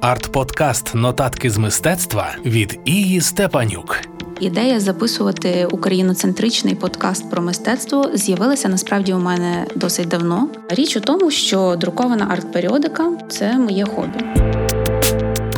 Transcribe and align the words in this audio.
Арт-подкаст 0.00 0.94
Нотатки 0.94 1.50
з 1.50 1.58
мистецтва 1.58 2.34
від 2.44 2.80
Ії 2.84 3.20
Степанюк. 3.20 4.00
Ідея 4.40 4.80
записувати 4.80 5.66
україноцентричний 5.66 6.74
подкаст 6.74 7.30
про 7.30 7.42
мистецтво 7.42 8.10
з'явилася 8.14 8.68
насправді 8.68 9.12
у 9.12 9.18
мене 9.18 9.66
досить 9.74 10.08
давно. 10.08 10.48
Річ 10.68 10.96
у 10.96 11.00
тому, 11.00 11.30
що 11.30 11.76
друкована 11.80 12.26
арт-періодика 12.36 13.28
це 13.28 13.58
моє 13.58 13.84
хобі. 13.84 14.24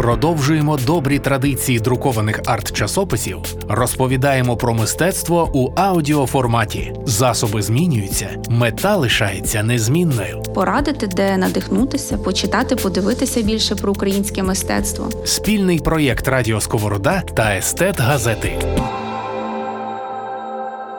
Продовжуємо 0.00 0.76
добрі 0.76 1.18
традиції 1.18 1.80
друкованих 1.80 2.40
арт-часописів, 2.46 3.38
розповідаємо 3.68 4.56
про 4.56 4.74
мистецтво 4.74 5.50
у 5.54 5.72
аудіоформаті. 5.76 6.92
Засоби 7.06 7.62
змінюються, 7.62 8.42
мета 8.48 8.96
лишається 8.96 9.62
незмінною. 9.62 10.42
Порадити, 10.42 11.06
де 11.06 11.36
надихнутися, 11.36 12.18
почитати, 12.18 12.76
подивитися 12.76 13.42
більше 13.42 13.74
про 13.74 13.92
українське 13.92 14.42
мистецтво. 14.42 15.10
Спільний 15.24 15.78
проєкт 15.78 16.28
Радіо 16.28 16.60
Сковорода 16.60 17.20
та 17.20 17.56
Естет 17.56 18.00
Газети. 18.00 18.58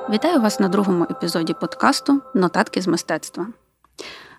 Вітаю 0.10 0.42
вас 0.42 0.60
на 0.60 0.68
другому 0.68 1.08
епізоді 1.12 1.54
подкасту 1.54 2.22
Нотатки 2.36 2.82
з 2.82 2.88
мистецтва. 2.88 3.48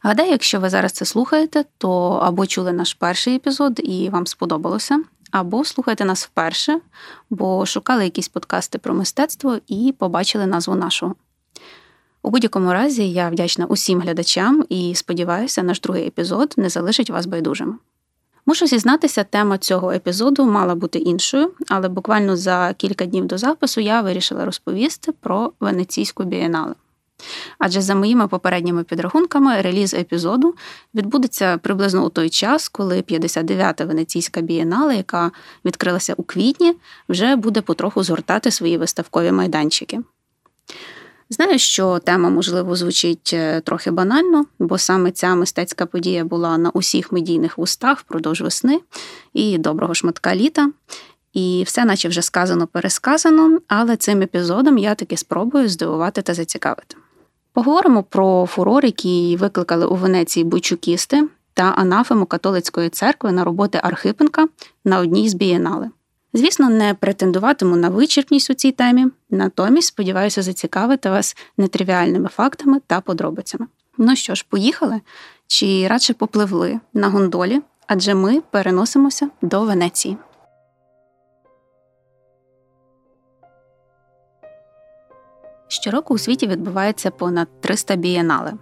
Гадаю, 0.05 0.31
якщо 0.31 0.61
ви 0.61 0.71
зараз 0.71 0.93
це 0.93 1.05
слухаєте, 1.05 1.65
то 1.79 2.09
або 2.23 2.47
чули 2.47 2.73
наш 2.73 2.95
перший 2.95 3.37
епізод 3.37 3.81
і 3.85 4.09
вам 4.09 4.27
сподобалося, 4.27 5.01
або 5.31 5.65
слухаєте 5.65 6.05
нас 6.05 6.25
вперше, 6.25 6.81
бо 7.31 7.67
шукали 7.67 8.05
якісь 8.05 8.29
подкасти 8.29 8.79
про 8.79 8.95
мистецтво 8.95 9.59
і 9.67 9.95
побачили 9.99 10.47
назву 10.47 10.75
нашого. 10.75 11.15
У 12.23 12.31
будь-якому 12.31 12.73
разі 12.73 13.13
я 13.13 13.29
вдячна 13.29 13.67
усім 13.67 14.01
глядачам 14.01 14.65
і 14.69 14.95
сподіваюся, 14.95 15.63
наш 15.63 15.81
другий 15.81 16.07
епізод 16.07 16.55
не 16.57 16.69
залишить 16.69 17.11
вас 17.11 17.27
байдужими. 17.27 17.75
Мушу 18.47 18.67
зізнатися, 18.67 19.25
тема 19.25 19.59
цього 19.59 19.93
епізоду 19.93 20.45
мала 20.47 20.75
бути 20.75 20.99
іншою, 20.99 21.53
але 21.69 21.89
буквально 21.89 22.37
за 22.37 22.75
кілька 22.77 23.07
днів 23.07 23.27
до 23.27 23.39
запису 23.39 23.81
я 23.81 24.01
вирішила 24.01 24.45
розповісти 24.45 25.13
про 25.13 25.53
Венеційську 25.61 26.25
бієнале. 26.25 26.75
Адже 27.59 27.81
за 27.81 27.95
моїми 27.95 28.29
попередніми 28.29 28.85
підрахунками, 28.85 29.61
реліз 29.61 29.95
епізоду 29.95 30.55
відбудеться 30.95 31.59
приблизно 31.59 32.07
у 32.07 32.09
той 32.09 32.31
час, 32.31 32.69
коли 32.69 33.01
59-та 33.01 33.85
венеційська 33.85 34.41
бієнале, 34.41 34.97
яка 34.97 35.31
відкрилася 35.65 36.15
у 36.17 36.23
квітні, 36.23 36.75
вже 37.09 37.37
буде 37.37 37.61
потроху 37.61 38.03
згортати 38.03 38.51
свої 38.51 38.79
виставкові 38.79 39.33
майданчики. 39.33 40.01
Знаю, 41.33 41.59
що 41.59 41.99
тема, 41.99 42.31
можливо, 42.31 42.77
звучить 42.77 43.31
е, 43.35 43.61
трохи 43.61 43.91
банально, 43.91 44.47
бо 44.59 44.79
саме 44.79 45.11
ця 45.11 45.35
мистецька 45.35 45.87
подія 45.87 46.25
була 46.25 46.59
на 46.59 46.71
усіх 46.71 47.13
медійних 47.13 47.59
вустах 47.59 47.99
впродовж 47.99 48.41
весни 48.41 48.81
і 49.33 49.59
доброго 49.59 49.95
шматка 49.95 50.35
літа. 50.37 50.71
І 51.33 51.65
все, 51.67 51.85
наче 51.85 52.09
вже 52.09 52.23
сказано, 52.23 52.67
пересказано, 52.67 53.59
але 53.69 53.97
цим 53.97 54.23
епізодом 54.23 54.79
я 54.79 54.95
таки 54.95 55.17
спробую 55.17 55.69
здивувати 55.69 56.23
та 56.23 56.35
зацікавити. 56.35 56.97
Поговоримо 57.53 58.03
про 58.03 58.47
фурор, 58.47 58.85
який 58.85 59.37
викликали 59.37 59.87
у 59.87 59.95
Венеції 59.95 60.45
Буйчукісти 60.45 61.29
та 61.55 61.63
анафему 61.63 62.27
католицької 62.27 62.89
церкви 62.89 63.33
на 63.33 63.45
роботи 63.45 63.81
Архипенка 63.83 64.49
на 64.85 64.99
одній 64.99 65.29
з 65.29 65.35
бієнали. 65.35 65.91
Звісно, 66.35 66.69
не 66.69 66.95
претендуватиму 66.95 67.77
на 67.77 67.89
вичерпність 67.89 68.51
у 68.51 68.55
цій 68.55 68.73
темі, 68.73 69.07
натомість 69.31 69.89
сподіваюся 69.89 70.43
зацікавити 70.43 71.11
вас 71.11 71.37
нетривіальними 71.57 72.29
фактами 72.29 72.81
та 72.87 73.01
подробицями. 73.01 73.67
Ну 73.99 74.17
що 74.17 74.35
ж, 74.35 74.47
поїхали 74.49 75.01
чи 75.47 75.89
радше 75.89 76.15
попливли 76.15 76.81
на 76.95 77.09
гондолі, 77.09 77.61
адже 77.87 78.15
ми 78.15 78.41
переносимося 78.51 79.29
до 79.43 79.61
Венеції. 79.61 80.17
Щороку 85.73 86.15
у 86.15 86.19
світі 86.19 86.47
відбувається 86.47 87.11
понад 87.11 87.61
300 87.61 87.97
бієнале. 87.97 88.53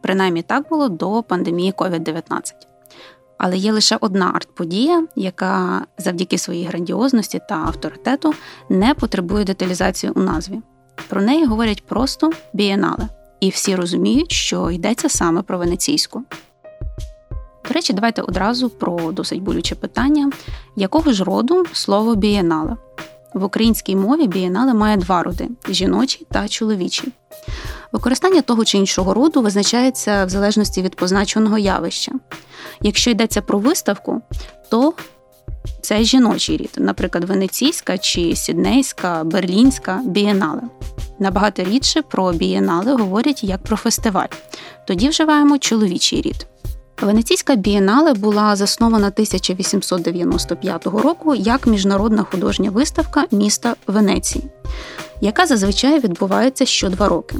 Принаймні 0.00 0.42
так 0.42 0.68
було 0.68 0.88
до 0.88 1.22
пандемії 1.22 1.72
COVID-19. 1.72 2.52
Але 3.38 3.56
є 3.56 3.72
лише 3.72 3.98
одна 4.00 4.32
арт-подія, 4.34 5.06
яка 5.16 5.86
завдяки 5.98 6.38
своїй 6.38 6.64
грандіозності 6.64 7.40
та 7.48 7.54
авторитету 7.54 8.34
не 8.68 8.94
потребує 8.94 9.44
деталізації 9.44 10.12
у 10.12 10.20
назві. 10.20 10.60
Про 11.08 11.22
неї 11.22 11.44
говорять 11.44 11.86
просто 11.86 12.30
бієнале, 12.52 13.08
і 13.40 13.50
всі 13.50 13.76
розуміють, 13.76 14.32
що 14.32 14.70
йдеться 14.70 15.08
саме 15.08 15.42
про 15.42 15.58
венеційську. 15.58 16.22
До 17.68 17.74
речі, 17.74 17.92
давайте 17.92 18.22
одразу 18.22 18.70
про 18.70 19.12
досить 19.12 19.42
болюче 19.42 19.74
питання, 19.74 20.30
якого 20.76 21.12
ж 21.12 21.24
роду 21.24 21.64
слово 21.72 22.14
бієнале? 22.14 22.76
В 23.34 23.44
українській 23.44 23.96
мові 23.96 24.26
бієнале 24.26 24.74
має 24.74 24.96
два 24.96 25.22
роди 25.22 25.48
жіночий 25.68 26.26
та 26.30 26.48
чоловічий. 26.48 27.12
Використання 27.92 28.42
того 28.42 28.64
чи 28.64 28.78
іншого 28.78 29.14
роду 29.14 29.42
визначається 29.42 30.24
в 30.24 30.28
залежності 30.28 30.82
від 30.82 30.96
позначеного 30.96 31.58
явища. 31.58 32.12
Якщо 32.80 33.10
йдеться 33.10 33.42
про 33.42 33.58
виставку, 33.58 34.22
то 34.70 34.94
це 35.82 36.04
жіночий 36.04 36.56
рід, 36.56 36.70
наприклад, 36.76 37.24
венеційська 37.24 37.98
чи 37.98 38.36
сіднейська, 38.36 39.24
берлінська 39.24 40.00
бієнале. 40.04 40.62
Набагато 41.18 41.64
рідше 41.64 42.02
про 42.02 42.32
бієнале 42.32 42.94
говорять 42.94 43.44
як 43.44 43.62
про 43.62 43.76
фестиваль. 43.76 44.28
Тоді 44.86 45.08
вживаємо 45.08 45.58
чоловічий 45.58 46.22
рід. 46.22 46.46
Венеційська 47.00 47.54
бієнале 47.54 48.14
була 48.14 48.56
заснована 48.56 49.06
1895 49.06 50.86
року 50.86 51.34
як 51.34 51.66
міжнародна 51.66 52.22
художня 52.22 52.70
виставка 52.70 53.24
міста 53.30 53.76
Венеції, 53.86 54.44
яка 55.20 55.46
зазвичай 55.46 56.00
відбувається 56.00 56.66
що 56.66 56.88
два 56.88 57.08
роки. 57.08 57.36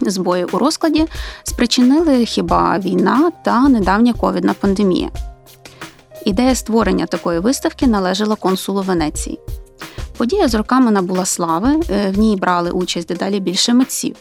Збої 0.00 0.44
у 0.44 0.58
розкладі 0.58 1.06
спричинили 1.42 2.24
хіба 2.24 2.78
війна 2.78 3.32
та 3.44 3.68
недавня 3.68 4.12
ковідна 4.12 4.54
пандемія. 4.54 5.10
Ідея 6.24 6.54
створення 6.54 7.06
такої 7.06 7.38
виставки 7.38 7.86
належала 7.86 8.36
консулу 8.36 8.82
Венеції. 8.82 9.40
Подія 10.16 10.48
з 10.48 10.54
роками 10.54 10.90
набула 10.90 11.24
слави, 11.24 11.80
е, 11.90 12.10
в 12.10 12.18
ній 12.18 12.36
брали 12.36 12.70
участь 12.70 13.08
дедалі 13.08 13.40
більше 13.40 13.74
митців. 13.74 14.16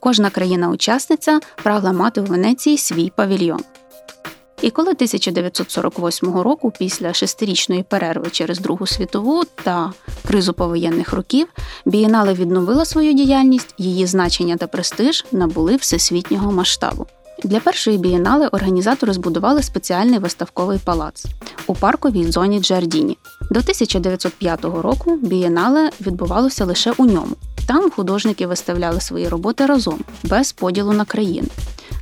Кожна 0.00 0.30
країна-учасниця 0.30 1.40
прагла 1.62 1.92
мати 1.92 2.20
у 2.20 2.24
Венеції 2.24 2.78
свій 2.78 3.12
павільйон. 3.16 3.60
І 4.62 4.70
коли 4.70 4.90
1948 4.90 6.38
року, 6.38 6.72
після 6.78 7.12
шестирічної 7.14 7.82
перерви 7.82 8.30
через 8.30 8.58
Другу 8.58 8.86
світову 8.86 9.42
та 9.64 9.92
кризу 10.28 10.52
повоєнних 10.52 11.12
років, 11.12 11.46
бієнале 11.84 12.34
відновила 12.34 12.84
свою 12.84 13.12
діяльність, 13.12 13.74
її 13.78 14.06
значення 14.06 14.56
та 14.56 14.66
престиж 14.66 15.24
набули 15.32 15.76
всесвітнього 15.76 16.52
масштабу. 16.52 17.06
Для 17.44 17.60
першої 17.60 17.98
бієнале 17.98 18.48
організатори 18.48 19.12
збудували 19.12 19.62
спеціальний 19.62 20.18
виставковий 20.18 20.78
палац 20.84 21.24
у 21.66 21.74
парковій 21.74 22.32
зоні 22.32 22.60
Джардіні. 22.60 23.18
До 23.40 23.60
1905 23.60 24.64
року 24.64 25.18
бієнале 25.22 25.90
відбувалося 26.00 26.64
лише 26.64 26.92
у 26.96 27.04
ньому. 27.04 27.36
Там 27.70 27.90
художники 27.90 28.46
виставляли 28.46 29.00
свої 29.00 29.28
роботи 29.28 29.66
разом, 29.66 30.00
без 30.24 30.52
поділу 30.52 30.92
на 30.92 31.04
країни. 31.04 31.48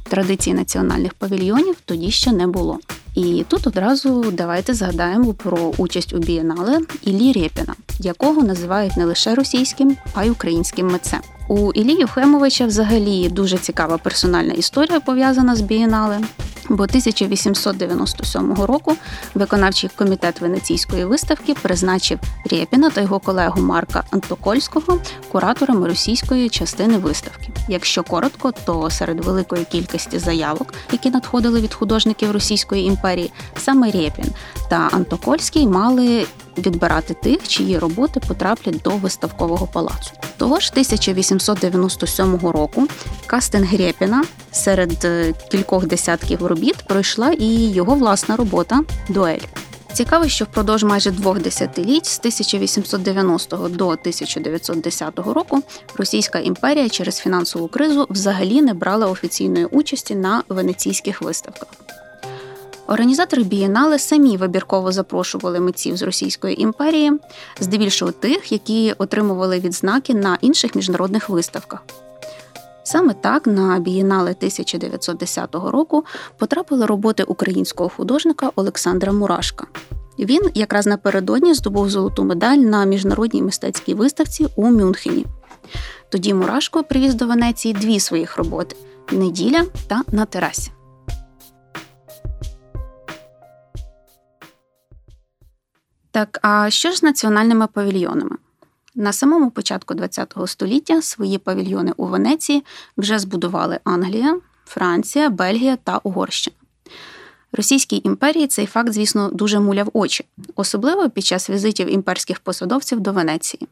Традиції 0.03 0.55
національних 0.55 1.15
павільйонів 1.15 1.77
тоді 1.85 2.11
ще 2.11 2.33
не 2.33 2.47
було. 2.47 2.79
І 3.15 3.45
тут 3.49 3.67
одразу 3.67 4.31
давайте 4.33 4.75
згадаємо 4.75 5.35
про 5.35 5.73
участь 5.79 6.13
у 6.13 6.19
бієнале 6.19 6.81
Іллі 7.03 7.33
Рєпіна, 7.33 7.75
якого 7.99 8.43
називають 8.43 8.97
не 8.97 9.05
лише 9.05 9.35
російським, 9.35 9.97
а 10.15 10.25
й 10.25 10.31
українським 10.31 10.87
митцем. 10.87 11.21
У 11.49 11.73
Іллі 11.73 12.01
Юхемовича 12.01 12.67
взагалі 12.67 13.29
дуже 13.29 13.59
цікава 13.59 13.99
персональна 13.99 14.53
історія 14.53 15.01
пов'язана 15.01 15.57
з 15.57 15.61
бієнале 15.61 16.21
бо 16.69 16.83
1897 16.83 18.55
року 18.55 18.97
виконавчий 19.35 19.91
комітет 19.97 20.41
венеційської 20.41 21.05
виставки 21.05 21.55
призначив 21.55 22.19
Рєпіна 22.51 22.91
та 22.91 23.01
його 23.01 23.19
колегу 23.19 23.61
Марка 23.61 24.05
Антокольського 24.11 24.99
кураторами 25.33 25.89
російської 25.89 26.49
частини 26.49 26.99
виставки. 26.99 27.53
Якщо 27.69 28.03
коротко, 28.03 28.53
то 28.65 28.91
серед 28.91 29.25
великої 29.25 29.65
кількості 29.65 30.19
заявок, 30.19 30.75
які 30.93 31.11
надходили 31.11 31.61
від 31.61 31.75
художників 31.75 32.31
Російської 32.31 32.85
імперії, 32.85 33.33
саме 33.57 33.91
Рєпін 33.91 34.27
та 34.71 34.77
Антокольський 34.93 35.67
мали 35.67 36.27
відбирати 36.67 37.15
тих, 37.15 37.49
чиї 37.49 37.79
роботи 37.79 38.21
потраплять 38.29 38.81
до 38.85 38.91
виставкового 38.91 39.67
палацу. 39.67 40.11
Того 40.37 40.61
ж 40.61 40.69
1897 40.73 42.37
року 42.37 42.89
кастинг 43.27 43.67
Грєпіна 43.67 44.25
серед 44.53 45.05
е, 45.05 45.35
кількох 45.51 45.87
десятків 45.87 46.47
робіт 46.47 46.77
пройшла 46.77 47.33
і 47.33 47.47
його 47.71 47.95
власна 47.95 48.37
робота 48.37 48.81
Дуель. 49.09 49.39
Цікаво, 49.93 50.29
що 50.29 50.45
впродовж 50.45 50.83
майже 50.83 51.11
двох 51.11 51.41
десятиліть 51.41 52.07
з 52.07 52.19
1890 52.19 53.57
до 53.57 53.89
1910 53.89 55.19
року 55.19 55.63
Російська 55.97 56.39
імперія 56.39 56.89
через 56.89 57.19
фінансову 57.19 57.69
кризу 57.69 58.07
взагалі 58.11 58.63
не 58.63 58.75
брала 58.75 59.07
офіційної 59.07 59.65
участі 59.65 60.15
на 60.15 60.43
венеційських 60.49 61.23
виставках. 61.23 61.69
Організатори 62.89 63.43
бієнале 63.43 63.99
самі 63.99 64.37
вибірково 64.37 64.93
запрошували 64.93 65.61
митців 65.61 65.97
з 65.97 66.03
Російської 66.03 66.63
імперії, 66.63 67.13
здебільшого 67.61 68.13
тих, 68.13 68.53
які 68.53 68.95
отримували 68.99 69.59
відзнаки 69.61 70.15
на 70.15 70.39
інших 70.41 70.75
міжнародних 70.75 71.29
виставках. 71.29 71.83
Саме 72.83 73.15
так 73.15 73.47
на 73.47 73.79
бієнале 73.79 74.31
1910 74.31 75.55
року 75.55 76.05
потрапили 76.39 76.87
роботи 76.87 77.23
українського 77.23 77.89
художника 77.89 78.51
Олександра 78.57 79.13
Мурашка. 79.13 79.67
Він 80.19 80.51
якраз 80.55 80.87
напередодні 80.87 81.55
здобув 81.55 81.91
золоту 81.91 82.25
медаль 82.25 82.59
на 82.59 82.85
міжнародній 82.85 83.43
мистецькій 83.43 83.95
виставці 83.95 84.47
у 84.57 84.67
Мюнхені. 84.67 85.27
Тоді 86.09 86.35
Мурашко 86.35 86.85
привіз 86.85 87.15
до 87.15 87.27
Венеції 87.27 87.75
дві 87.75 88.01
своїх 88.01 88.37
роботи 88.37 88.77
неділя 89.13 89.65
та 89.89 90.03
на 90.13 90.25
терасі. 90.25 90.71
Так, 96.11 96.39
а 96.43 96.71
що 96.71 96.91
ж 96.91 96.97
з 96.97 97.03
національними 97.03 97.67
павільйонами? 97.67 98.37
На 98.95 99.13
самому 99.13 99.51
початку 99.51 99.95
ХХ 99.95 100.49
століття 100.49 101.03
свої 101.03 101.39
павільйони 101.39 101.93
у 101.97 102.07
Венеції 102.07 102.65
вже 102.97 103.19
збудували 103.19 103.81
Англія, 103.85 104.41
Франція, 104.65 105.31
Бельгія 105.31 105.77
та 105.77 105.99
Угорщина. 105.99 106.57
Російській 107.53 108.01
імперії 108.05 108.47
цей 108.47 108.67
факт, 108.67 108.93
звісно, 108.93 109.31
дуже 109.33 109.61
муляв 109.61 109.91
очі, 109.93 110.25
особливо 110.55 111.11
під 111.11 111.25
час 111.25 111.51
візитів 111.51 111.95
імперських 111.95 112.41
посадовців 112.41 113.01
до 113.01 113.13
Венеції. 113.13 113.69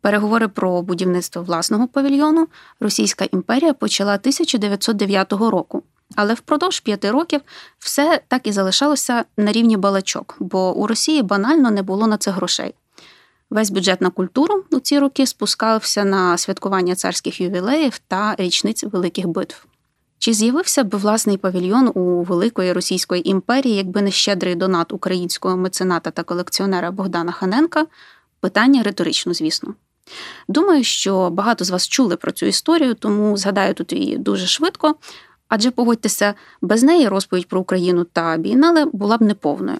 Переговори 0.00 0.48
про 0.48 0.82
будівництво 0.82 1.42
власного 1.42 1.88
павільйону 1.88 2.48
Російська 2.80 3.24
імперія 3.32 3.72
почала 3.72 4.14
1909 4.14 5.32
року, 5.32 5.82
але 6.16 6.34
впродовж 6.34 6.80
п'яти 6.80 7.10
років 7.10 7.40
все 7.78 8.20
так 8.28 8.46
і 8.46 8.52
залишалося 8.52 9.24
на 9.36 9.52
рівні 9.52 9.76
балачок, 9.76 10.36
бо 10.40 10.74
у 10.74 10.86
Росії 10.86 11.22
банально 11.22 11.70
не 11.70 11.82
було 11.82 12.06
на 12.06 12.16
це 12.16 12.30
грошей. 12.30 12.74
Весь 13.50 13.70
бюджет 13.70 14.00
на 14.00 14.10
культуру 14.10 14.64
у 14.70 14.80
ці 14.80 14.98
роки 14.98 15.26
спускався 15.26 16.04
на 16.04 16.38
святкування 16.38 16.94
царських 16.94 17.40
ювілеїв 17.40 18.00
та 18.08 18.34
річниць 18.38 18.84
великих 18.84 19.26
битв. 19.26 19.66
Чи 20.18 20.32
з'явився 20.32 20.84
б 20.84 20.96
власний 20.96 21.36
павільйон 21.36 21.92
у 21.94 22.22
Великої 22.22 22.72
Російської 22.72 23.30
імперії, 23.30 23.76
якби 23.76 24.02
не 24.02 24.10
щедрий 24.10 24.54
донат 24.54 24.92
українського 24.92 25.56
мецената 25.56 26.10
та 26.10 26.22
колекціонера 26.22 26.90
Богдана 26.90 27.32
Ханенка? 27.32 27.86
Питання 28.40 28.82
риторично, 28.82 29.34
звісно. 29.34 29.74
Думаю, 30.48 30.84
що 30.84 31.30
багато 31.30 31.64
з 31.64 31.70
вас 31.70 31.88
чули 31.88 32.16
про 32.16 32.32
цю 32.32 32.46
історію, 32.46 32.94
тому 32.94 33.36
згадаю 33.36 33.74
тут 33.74 33.92
її 33.92 34.18
дуже 34.18 34.46
швидко, 34.46 34.94
адже 35.48 35.70
погодьтеся, 35.70 36.34
без 36.60 36.82
неї 36.82 37.08
розповідь 37.08 37.48
про 37.48 37.60
Україну 37.60 38.04
та 38.04 38.36
Бієнале 38.36 38.84
була 38.84 39.18
б 39.18 39.22
неповною. 39.22 39.78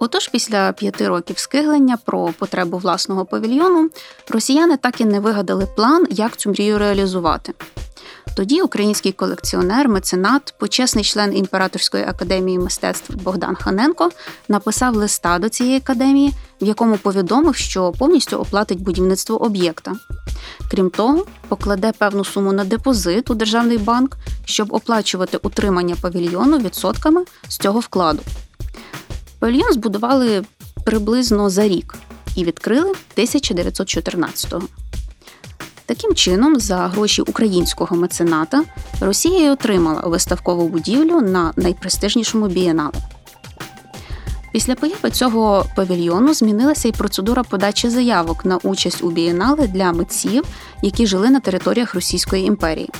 Отож, 0.00 0.28
після 0.28 0.72
п'яти 0.72 1.08
років 1.08 1.38
скиглення 1.38 1.96
про 2.04 2.34
потребу 2.38 2.78
власного 2.78 3.24
павільйону 3.24 3.90
росіяни 4.28 4.76
так 4.76 5.00
і 5.00 5.04
не 5.04 5.20
вигадали 5.20 5.66
план, 5.76 6.06
як 6.10 6.36
цю 6.36 6.50
мрію 6.50 6.78
реалізувати. 6.78 7.52
Тоді 8.36 8.62
український 8.62 9.12
колекціонер, 9.12 9.88
меценат, 9.88 10.54
почесний 10.58 11.04
член 11.04 11.36
імператорської 11.36 12.04
академії 12.04 12.58
мистецтв 12.58 13.16
Богдан 13.16 13.54
Ханенко 13.54 14.10
написав 14.48 14.94
листа 14.94 15.38
до 15.38 15.48
цієї 15.48 15.76
академії, 15.76 16.32
в 16.60 16.64
якому 16.64 16.96
повідомив, 16.96 17.56
що 17.56 17.92
повністю 17.92 18.36
оплатить 18.36 18.82
будівництво 18.82 19.42
об'єкта. 19.42 19.92
Крім 20.70 20.90
того, 20.90 21.26
покладе 21.48 21.92
певну 21.98 22.24
суму 22.24 22.52
на 22.52 22.64
депозит 22.64 23.30
у 23.30 23.34
державний 23.34 23.78
банк, 23.78 24.16
щоб 24.44 24.72
оплачувати 24.72 25.36
утримання 25.42 25.96
павільйону 26.00 26.58
відсотками 26.58 27.24
з 27.48 27.56
цього 27.56 27.80
вкладу. 27.80 28.22
Павільйон 29.38 29.72
збудували 29.72 30.44
приблизно 30.84 31.50
за 31.50 31.68
рік 31.68 31.94
і 32.36 32.44
відкрили 32.44 32.92
1914-го. 33.16 34.62
Таким 35.86 36.14
чином, 36.14 36.60
за 36.60 36.76
гроші 36.76 37.22
українського 37.22 37.96
мецената 37.96 38.62
Росія 39.00 39.46
й 39.46 39.50
отримала 39.50 40.00
виставкову 40.00 40.68
будівлю 40.68 41.20
на 41.20 41.52
найпрестижнішому 41.56 42.48
бієнале. 42.48 42.92
Після 44.52 44.74
появи 44.74 45.10
цього 45.10 45.66
павільйону 45.76 46.34
змінилася 46.34 46.88
й 46.88 46.92
процедура 46.92 47.42
подачі 47.42 47.88
заявок 47.88 48.44
на 48.44 48.56
участь 48.56 49.04
у 49.04 49.10
бієнале 49.10 49.66
для 49.66 49.92
митців, 49.92 50.44
які 50.82 51.06
жили 51.06 51.30
на 51.30 51.40
територіях 51.40 51.94
Російської 51.94 52.44
імперії. 52.44 52.90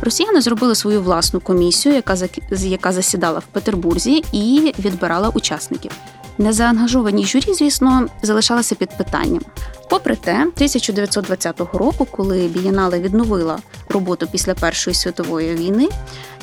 Росіяни 0.00 0.40
зробили 0.40 0.74
свою 0.74 1.02
власну 1.02 1.40
комісію, 1.40 1.94
яка 1.94 2.16
яка 2.50 2.92
засідала 2.92 3.38
в 3.38 3.44
Петербурзі 3.44 4.24
і 4.32 4.74
відбирала 4.78 5.28
учасників. 5.28 5.90
Незаангажовані 6.38 7.26
журі, 7.26 7.54
звісно, 7.54 8.06
залишалися 8.22 8.74
під 8.74 8.96
питанням. 8.98 9.42
Попри 9.90 10.16
те, 10.16 10.32
1920 10.32 11.60
року, 11.60 12.06
коли 12.10 12.48
Бієнале 12.48 13.00
відновила 13.00 13.58
роботу 13.88 14.26
після 14.32 14.54
Першої 14.54 14.94
світової 14.94 15.54
війни, 15.54 15.88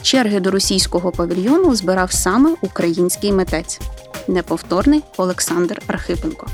черги 0.02 0.40
до 0.40 0.52
російського 0.52 1.12
павільйону 1.12 1.76
збирав 1.76 2.12
саме 2.12 2.56
український 2.62 3.32
митець, 3.32 3.80
неповторний 4.28 5.04
Олександр 5.18 5.82
Архипенко. 5.88 6.48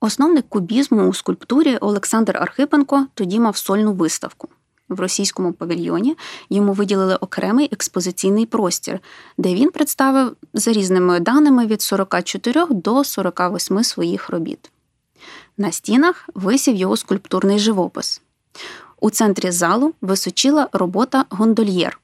Основник 0.00 0.48
кубізму 0.48 1.08
у 1.08 1.14
скульптурі 1.14 1.76
Олександр 1.76 2.36
Архипенко 2.36 3.06
тоді 3.14 3.40
мав 3.40 3.56
сольну 3.56 3.92
виставку. 3.92 4.48
В 4.94 5.00
російському 5.00 5.52
павільйоні 5.52 6.16
йому 6.50 6.72
виділили 6.72 7.16
окремий 7.16 7.68
експозиційний 7.72 8.46
простір, 8.46 9.00
де 9.38 9.54
він 9.54 9.70
представив 9.70 10.36
за 10.54 10.72
різними 10.72 11.20
даними 11.20 11.66
від 11.66 11.82
44 11.82 12.66
до 12.70 13.04
48 13.04 13.84
своїх 13.84 14.30
робіт. 14.30 14.70
На 15.58 15.72
стінах 15.72 16.28
висів 16.34 16.74
його 16.74 16.96
скульптурний 16.96 17.58
живопис. 17.58 18.22
У 19.00 19.10
центрі 19.10 19.50
залу 19.50 19.94
височила 20.00 20.68
робота 20.72 21.24
гондольєр, 21.30 22.00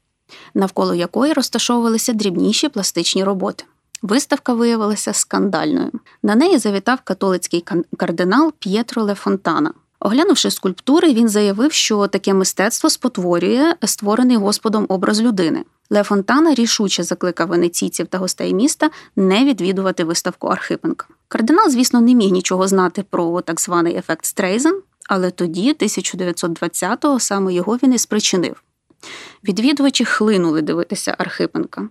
навколо 0.55 0.95
якої 0.95 1.33
розташовувалися 1.33 2.13
дрібніші 2.13 2.69
пластичні 2.69 3.25
роботи. 3.25 3.65
Виставка 4.03 4.53
виявилася 4.53 5.13
скандальною. 5.13 5.91
На 6.23 6.35
неї 6.35 6.59
завітав 6.59 6.99
католицький 7.05 7.65
кардинал 7.97 8.53
П'єтро 8.59 9.03
Лефонтана. 9.03 9.73
Оглянувши 10.01 10.51
скульптури, 10.51 11.13
він 11.13 11.29
заявив, 11.29 11.73
що 11.73 12.07
таке 12.07 12.35
мистецтво 12.35 12.91
спотворює 12.91 13.75
створений 13.85 14.37
Господом 14.37 14.87
образ 14.89 15.21
людини. 15.21 15.65
Ле 15.91 16.03
Фонтана 16.03 16.55
рішуче 16.55 17.03
закликав 17.03 17.49
венеційців 17.49 18.07
та 18.07 18.19
гостей 18.19 18.55
міста 18.55 18.91
не 19.17 19.45
відвідувати 19.45 20.05
виставку 20.05 20.47
Архипенка. 20.47 21.07
Кардинал, 21.29 21.71
звісно, 21.71 22.01
не 22.01 22.15
міг 22.15 22.31
нічого 22.33 22.69
знати 22.69 23.05
про 23.11 23.41
так 23.41 23.61
званий 23.61 23.97
ефект 23.97 24.25
Стрейзен, 24.25 24.83
але 25.09 25.31
тоді, 25.31 25.73
1920-го, 25.73 27.21
саме 27.21 27.55
його 27.55 27.77
він 27.77 27.95
і 27.95 27.99
спричинив. 27.99 28.63
Відвідувачі 29.49 30.05
хлинули 30.05 30.63
дивитися 30.63 31.15
Архипенка. 31.19 31.89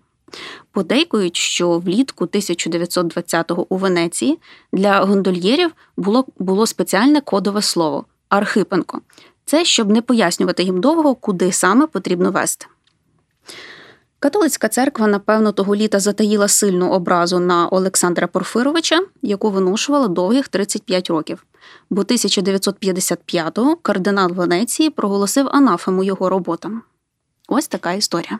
Подейкують, 0.71 1.35
що 1.35 1.79
влітку 1.79 2.25
1920-го 2.25 3.65
у 3.69 3.77
Венеції 3.77 4.39
для 4.73 5.01
гондольєрів 5.01 5.71
було 5.97 6.25
було 6.39 6.67
спеціальне 6.67 7.21
кодове 7.21 7.61
слово 7.61 8.05
Архипенко. 8.29 9.01
Це 9.45 9.65
щоб 9.65 9.89
не 9.89 10.01
пояснювати 10.01 10.63
їм 10.63 10.81
довго, 10.81 11.15
куди 11.15 11.51
саме 11.51 11.87
потрібно 11.87 12.31
вести. 12.31 12.65
Католицька 14.19 14.67
церква, 14.67 15.07
напевно, 15.07 15.51
того 15.51 15.75
літа 15.75 15.99
затаїла 15.99 16.47
сильну 16.47 16.89
образу 16.89 17.39
на 17.39 17.67
Олександра 17.67 18.27
Порфировича, 18.27 18.99
яку 19.21 19.49
виношувала 19.49 20.07
довгих 20.07 20.47
35 20.47 21.09
років. 21.09 21.45
Бо 21.89 22.01
1955-го 22.01 23.75
кардинал 23.75 24.31
Венеції 24.31 24.89
проголосив 24.89 25.47
анафему 25.51 26.03
його 26.03 26.29
роботам. 26.29 26.81
Ось 27.47 27.67
така 27.67 27.93
історія. 27.93 28.39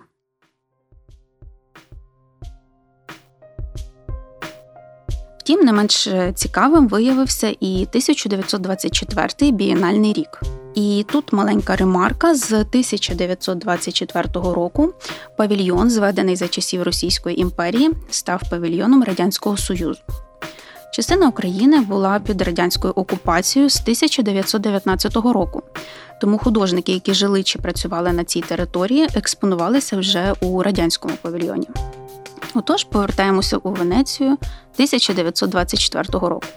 Втім, 5.47 5.65
не 5.65 5.73
менш 5.73 6.07
цікавим 6.35 6.87
виявився 6.87 7.47
і 7.59 7.73
1924 7.75 9.51
бієнальний 9.51 10.13
рік. 10.13 10.41
І 10.75 11.05
тут 11.09 11.33
маленька 11.33 11.75
ремарка 11.75 12.35
з 12.35 12.53
1924 12.53 14.25
року 14.33 14.93
павільйон, 15.37 15.89
зведений 15.89 16.35
за 16.35 16.47
часів 16.47 16.83
Російської 16.83 17.41
імперії, 17.41 17.91
став 18.09 18.41
павільйоном 18.49 19.03
Радянського 19.03 19.57
Союзу. 19.57 20.01
Частина 20.93 21.27
України 21.27 21.81
була 21.81 22.19
під 22.19 22.41
радянською 22.41 22.93
окупацією 22.93 23.69
з 23.69 23.81
1919 23.81 25.15
року, 25.15 25.63
тому 26.21 26.37
художники, 26.37 26.91
які 26.93 27.13
жили 27.13 27.43
чи 27.43 27.59
працювали 27.59 28.13
на 28.13 28.23
цій 28.23 28.41
території, 28.41 29.07
експонувалися 29.15 29.97
вже 29.97 30.33
у 30.41 30.63
радянському 30.63 31.13
павільйоні. 31.21 31.67
Отож, 32.53 32.83
повертаємося 32.83 33.57
у 33.57 33.71
Венецію 33.71 34.29
1924 34.29 36.03
року. 36.11 36.47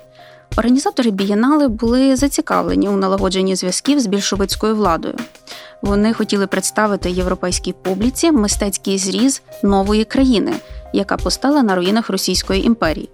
Організатори 0.57 1.11
бієнали 1.11 1.69
були 1.69 2.17
зацікавлені 2.17 2.89
у 2.89 2.97
налагодженні 2.97 3.57
зв'язків 3.57 4.01
з 4.01 4.07
більшовицькою 4.07 4.77
владою. 4.77 5.15
Вони 5.83 6.13
хотіли 6.13 6.47
представити 6.47 7.11
європейській 7.11 7.73
публіці 7.73 8.33
мистецький 8.33 8.99
зріз 8.99 9.43
нової 9.63 10.05
країни, 10.05 10.53
яка 10.93 11.17
постала 11.17 11.63
на 11.63 11.75
руїнах 11.75 12.11
Російської 12.11 12.67
імперії. 12.67 13.09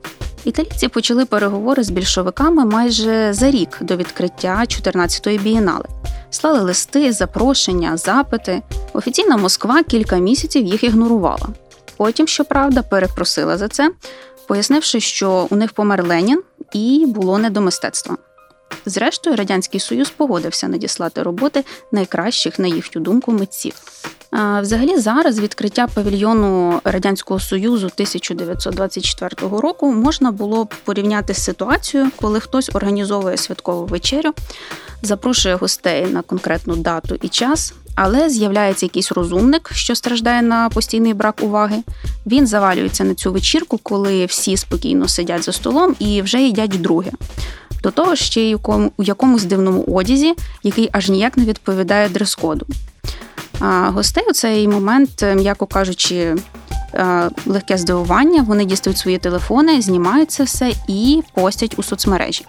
Італійці 0.45 0.89
почали 0.89 1.25
переговори 1.25 1.83
з 1.83 1.91
більшовиками 1.91 2.65
майже 2.65 3.33
за 3.33 3.51
рік 3.51 3.79
до 3.81 3.97
відкриття 3.97 4.65
14-ї 4.69 5.43
бієнали. 5.43 5.85
Слали 6.31 6.61
листи, 6.61 7.13
запрошення, 7.13 7.97
запити. 7.97 8.63
Офіційна 8.93 9.37
Москва 9.37 9.83
кілька 9.83 10.17
місяців 10.17 10.67
їх 10.67 10.85
ігнорувала. 10.85 11.49
Потім, 11.97 12.29
щоправда, 12.29 12.83
перепросила 12.83 13.57
за 13.57 13.69
це, 13.69 13.91
пояснивши, 14.49 15.01
що 15.01 15.47
у 15.51 15.57
них 15.57 15.73
помер 15.73 16.07
Ленін 16.07 16.43
і 16.73 17.05
було 17.07 17.39
не 17.39 17.51
до 17.51 17.61
мистецтва. 17.61 18.17
Зрештою, 18.87 19.37
Радянський 19.37 19.81
Союз 19.81 20.11
погодився 20.11 20.69
надіслати 20.69 21.23
роботи 21.23 21.65
найкращих, 21.93 22.59
на 22.59 22.67
їхню 22.67 23.03
думку, 23.03 23.33
митців. 23.33 23.75
Взагалі, 24.61 24.99
зараз 24.99 25.41
відкриття 25.41 25.89
павільйону 25.95 26.81
Радянського 26.85 27.41
Союзу 27.41 27.87
1924 27.87 29.31
року 29.41 29.93
можна 29.93 30.33
було 30.33 30.65
б 30.65 30.75
порівняти 30.85 31.35
з 31.35 31.45
ситуацією, 31.45 32.11
коли 32.21 32.41
хтось 32.41 32.71
організовує 32.75 33.37
святкову 33.37 33.87
вечерю, 33.87 34.33
запрошує 35.03 35.55
гостей 35.55 36.07
на 36.07 36.23
конкретну 36.23 36.77
дату 36.77 37.19
і 37.23 37.29
час, 37.29 37.75
але 37.97 38.31
з'являється 38.31 38.87
якийсь 38.87 39.13
розумник, 39.13 39.71
що 39.73 39.95
страждає 39.95 40.43
на 40.43 40.69
постійний 40.69 41.15
брак 41.15 41.41
уваги. 41.43 41.77
Він 42.27 42.47
завалюється 42.47 43.05
на 43.05 43.15
цю 43.15 43.33
вечірку, 43.33 43.79
коли 43.83 44.27
всі 44.27 44.57
спокійно 44.57 45.09
сидять 45.09 45.45
за 45.45 45.53
столом 45.53 45.97
і 45.99 46.23
вже 46.23 46.43
їдять 46.43 46.75
вдруге. 46.75 47.11
До 47.83 47.91
того 47.91 48.17
ще 48.17 48.41
й 48.41 48.57
у 48.97 49.03
якомусь 49.03 49.45
дивному 49.45 49.83
одязі, 49.83 50.35
який 50.63 50.89
аж 50.93 51.09
ніяк 51.09 51.37
не 51.37 51.45
відповідає 51.45 52.09
дрес-коду. 52.09 52.67
А 53.61 53.91
гостей 53.91 54.25
у 54.31 54.33
цей 54.33 54.69
момент, 54.69 55.23
е, 55.23 55.35
м'яко 55.35 55.67
кажучи, 55.67 56.37
е, 56.95 57.31
легке 57.47 57.79
здивування. 57.79 58.43
Вони 58.43 58.65
дістають 58.65 58.99
свої 58.99 59.19
телефони, 59.19 59.83
знімають 59.83 60.31
це 60.31 60.45
все 60.45 60.73
і 60.89 61.23
постять 61.35 61.75
у 61.77 61.83
соцмережі. 61.83 62.45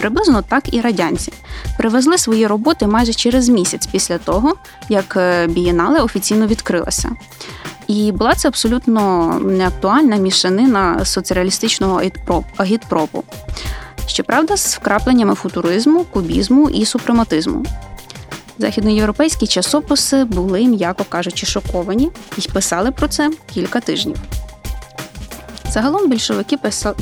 Приблизно 0.00 0.42
так 0.42 0.74
і 0.74 0.80
радянці 0.80 1.32
привезли 1.78 2.18
свої 2.18 2.46
роботи 2.46 2.86
майже 2.86 3.12
через 3.12 3.48
місяць 3.48 3.86
після 3.86 4.18
того, 4.18 4.54
як 4.88 5.16
е, 5.16 5.46
бієнале 5.46 6.00
офіційно 6.00 6.46
відкрилася. 6.46 7.10
І 7.86 8.12
була 8.12 8.34
це 8.34 8.48
абсолютно 8.48 9.34
неактуальна 9.44 10.16
мішанина 10.16 11.04
соціалістичного 11.04 12.02
агітпропу. 12.56 13.24
Щоправда, 14.06 14.56
з 14.56 14.76
вкрапленнями 14.76 15.34
футуризму, 15.34 16.04
кубізму 16.04 16.70
і 16.70 16.84
супрематизму. 16.84 17.64
Західноєвропейські 18.58 19.46
часописи 19.46 20.24
були, 20.24 20.64
м'яко 20.64 21.04
кажучи, 21.08 21.46
шоковані 21.46 22.10
і 22.38 22.48
писали 22.48 22.90
про 22.90 23.08
це 23.08 23.30
кілька 23.54 23.80
тижнів. 23.80 24.16
Загалом 25.70 26.10
більшовики 26.10 26.56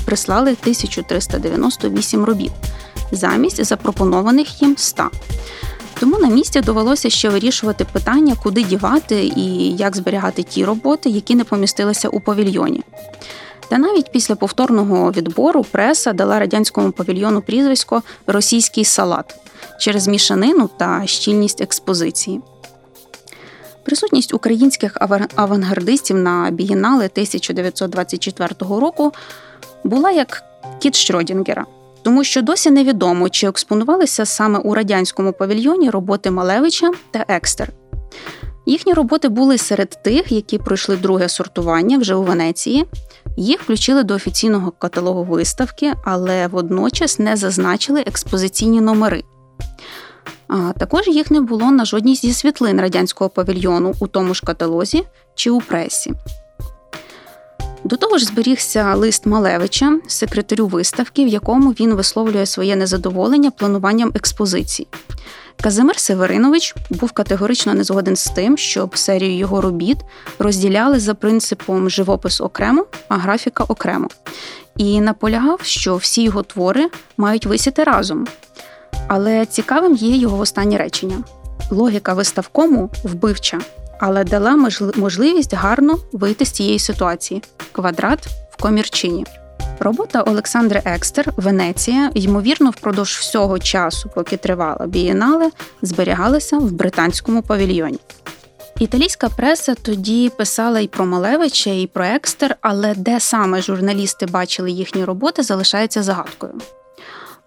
прислали 0.05 0.51
1398 0.51 2.25
робіт 2.25 2.53
замість 3.13 3.65
запропонованих 3.65 4.63
їм 4.63 4.77
100. 4.77 5.11
Тому 6.01 6.19
на 6.19 6.29
місці 6.29 6.61
довелося 6.61 7.11
ще 7.11 7.29
вирішувати 7.29 7.87
питання, 7.93 8.37
куди 8.43 8.63
дівати 8.63 9.33
і 9.37 9.77
як 9.77 9.97
зберігати 9.97 10.43
ті 10.43 10.65
роботи, 10.65 11.11
які 11.11 11.35
не 11.35 11.45
помістилися 11.45 12.09
у 12.09 12.21
павільйоні. 12.21 12.83
Та 13.69 13.79
навіть 13.79 14.13
після 14.13 14.35
повторного 14.35 15.13
відбору 15.13 15.65
преса 15.71 16.13
дала 16.13 16.39
радянському 16.39 16.91
павільйону 16.91 17.43
прізвисько 17.43 18.03
Російський 18.27 18.85
салат 18.85 19.35
через 19.81 20.09
мішанину 20.09 20.71
та 20.77 21.03
щільність 21.07 21.61
експозиції. 21.61 22.41
Присутність 23.85 24.35
українських 24.35 24.97
авангардистів 25.35 26.17
на 26.17 26.51
бієнале 26.51 27.05
1924 27.05 28.55
року 28.61 29.13
була 29.85 30.11
як 30.11 30.43
кіт 30.79 30.97
Шродінгера, 30.97 31.67
тому 32.03 32.25
що 32.25 32.43
досі 32.43 32.71
невідомо, 32.71 33.29
чи 33.29 33.47
експонувалися 33.47 34.27
саме 34.27 34.59
у 34.59 34.75
радянському 34.75 35.33
павільйоні 35.33 35.91
роботи 35.91 36.31
Малевича 36.31 36.91
та 37.11 37.25
Екстер. 37.29 37.73
Їхні 38.67 38.93
роботи 38.93 39.29
були 39.29 39.59
серед 39.59 40.03
тих, 40.05 40.33
які 40.33 40.59
пройшли 40.59 40.97
друге 40.97 41.29
сортування 41.29 41.99
вже 41.99 42.15
у 42.15 42.23
Венеції. 42.23 42.87
Їх 43.37 43.63
включили 43.63 44.03
до 44.03 44.15
офіційного 44.15 44.71
каталогу 44.71 45.25
виставки, 45.25 45.93
але 46.05 46.47
водночас 46.47 47.19
не 47.19 47.37
зазначили 47.37 48.01
експозиційні 48.07 48.81
номери. 48.81 49.23
А 50.49 50.73
також 50.79 51.09
їх 51.09 51.31
не 51.31 51.41
було 51.41 51.71
на 51.71 51.85
жодній 51.85 52.15
зі 52.15 52.33
світлин 52.33 52.81
радянського 52.81 53.31
павільйону 53.31 53.95
у 54.01 54.07
тому 54.07 54.35
ж 54.35 54.43
каталозі 54.47 55.05
чи 55.35 55.51
у 55.51 55.61
пресі. 55.61 56.13
До 57.89 57.97
того 57.97 58.19
ж, 58.19 58.25
зберігся 58.25 58.95
лист 58.95 59.27
Малевича, 59.27 60.01
секретарю 60.07 60.67
виставки, 60.67 61.25
в 61.25 61.29
якому 61.29 61.71
він 61.71 61.95
висловлює 61.95 62.47
своє 62.47 62.77
незадоволення 62.77 63.51
плануванням 63.51 64.13
експозиції. 64.15 64.89
Казимир 65.63 65.99
Северинович 65.99 66.75
був 66.91 67.13
категорично 67.13 67.75
не 67.75 67.85
згоден 67.85 68.17
з 68.17 68.25
тим, 68.25 68.57
щоб 68.57 68.99
серію 68.99 69.39
його 69.39 69.61
робіт 69.61 69.99
розділяли 70.39 71.01
за 71.01 71.15
принципом 71.15 71.91
живопис 71.91 72.41
окремо, 72.41 72.87
а 73.09 73.17
графіка 73.17 73.65
окремо, 73.65 74.09
і 74.77 75.01
наполягав, 75.01 75.61
що 75.63 75.97
всі 75.97 76.23
його 76.23 76.43
твори 76.43 76.91
мають 77.17 77.47
висіти 77.47 77.85
разом. 77.85 78.27
Але 79.07 79.47
цікавим 79.47 79.95
є 79.95 80.17
його 80.17 80.39
останнє 80.39 80.79
речення: 80.79 81.25
логіка 81.71 82.15
виставкому 82.15 82.91
вбивча, 83.05 83.61
але 84.01 84.25
дала 84.25 84.71
можливість 84.97 85.55
гарно 85.55 85.99
вийти 86.13 86.45
з 86.45 86.51
цієї 86.51 86.79
ситуації 86.79 87.43
квадрат 87.73 88.27
в 88.51 88.63
комірчині. 88.63 89.27
Робота 89.81 90.23
Олександри 90.23 90.83
Екстер 90.85 91.33
Венеція, 91.37 92.11
ймовірно, 92.15 92.71
впродовж 92.71 93.11
всього 93.11 93.59
часу, 93.59 94.11
поки 94.15 94.37
тривала 94.37 94.87
бієнале, 94.87 95.51
зберігалася 95.83 96.59
в 96.59 96.73
британському 96.73 97.43
павільйоні. 97.43 97.99
Італійська 98.79 99.29
преса 99.29 99.75
тоді 99.75 100.31
писала 100.37 100.81
і 100.81 100.87
про 100.87 101.07
Малевича, 101.07 101.71
і 101.71 101.87
про 101.87 102.05
Екстер, 102.05 102.57
але 102.61 102.95
де 102.95 103.21
саме 103.21 103.63
журналісти 103.63 104.27
бачили 104.27 104.71
їхні 104.71 105.05
роботи, 105.05 105.43
залишається 105.43 106.03
загадкою. 106.03 106.53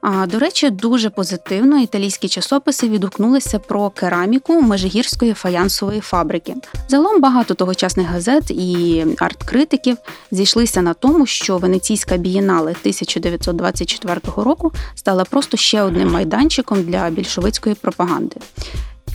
А 0.01 0.27
до 0.27 0.39
речі, 0.39 0.69
дуже 0.69 1.09
позитивно 1.09 1.79
італійські 1.79 2.27
часописи 2.27 2.89
відгукнулися 2.89 3.59
про 3.59 3.89
кераміку 3.89 4.61
Межигірської 4.61 5.33
фаянсової 5.33 5.99
фабрики. 5.99 6.55
Загалом 6.87 7.21
багато 7.21 7.53
тогочасних 7.53 8.07
газет 8.07 8.51
і 8.51 9.05
арт-критиків 9.17 9.97
зійшлися 10.31 10.81
на 10.81 10.93
тому, 10.93 11.25
що 11.25 11.57
венеційська 11.57 12.17
бієнале 12.17 12.71
1924 12.71 14.19
року 14.35 14.71
стала 14.95 15.23
просто 15.23 15.57
ще 15.57 15.81
одним 15.81 16.11
майданчиком 16.11 16.83
для 16.83 17.09
більшовицької 17.09 17.75
пропаганди. 17.75 18.35